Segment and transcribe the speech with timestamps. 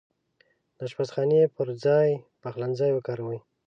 [0.77, 2.09] د اشپزخانې پرځاي
[2.43, 3.39] پخلنځای وکاروئ